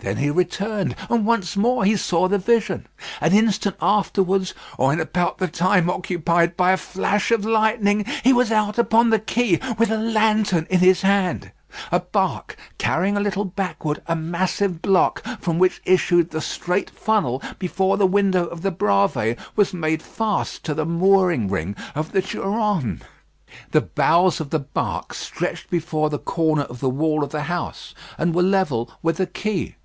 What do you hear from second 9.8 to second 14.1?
a lantern in his hand. A bark carrying a little backward